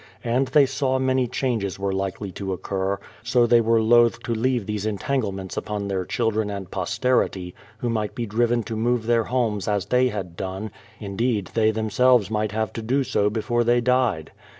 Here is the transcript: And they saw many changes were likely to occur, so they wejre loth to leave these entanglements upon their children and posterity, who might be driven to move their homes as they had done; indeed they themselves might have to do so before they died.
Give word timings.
And 0.23 0.47
they 0.47 0.65
saw 0.65 0.97
many 0.97 1.27
changes 1.27 1.77
were 1.77 1.91
likely 1.93 2.31
to 2.31 2.53
occur, 2.53 2.97
so 3.21 3.45
they 3.45 3.61
wejre 3.61 3.87
loth 3.87 4.23
to 4.23 4.33
leave 4.33 4.65
these 4.65 4.83
entanglements 4.87 5.57
upon 5.57 5.87
their 5.87 6.05
children 6.05 6.49
and 6.49 6.71
posterity, 6.71 7.53
who 7.77 7.87
might 7.91 8.15
be 8.15 8.25
driven 8.25 8.63
to 8.63 8.75
move 8.75 9.05
their 9.05 9.25
homes 9.25 9.67
as 9.67 9.85
they 9.85 10.07
had 10.07 10.35
done; 10.35 10.71
indeed 10.99 11.51
they 11.53 11.69
themselves 11.69 12.31
might 12.31 12.51
have 12.51 12.73
to 12.73 12.81
do 12.81 13.03
so 13.03 13.29
before 13.29 13.63
they 13.63 13.79
died. 13.79 14.31